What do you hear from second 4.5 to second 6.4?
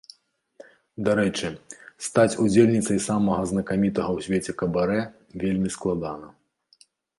кабарэ вельмі складана.